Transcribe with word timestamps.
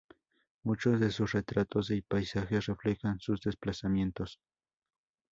Muchos 0.63 0.99
de 0.99 1.11
sus 1.11 1.31
retratos 1.33 1.91
y 1.91 2.01
paisajes 2.01 2.65
reflejan 2.65 3.19
sus 3.19 3.39
desplazamientos. 3.39 4.39